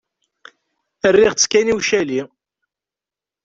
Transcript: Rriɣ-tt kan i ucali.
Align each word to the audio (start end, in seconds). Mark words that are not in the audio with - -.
Rriɣ-tt 1.13 1.47
kan 1.51 1.71
i 1.71 1.73
ucali. 1.77 2.21